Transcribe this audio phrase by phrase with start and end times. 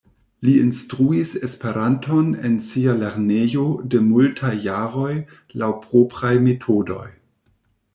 [0.47, 5.15] Li instruis Esperanton en sia lernejo de multaj jaroj
[5.65, 7.05] laŭ propraj metodoj.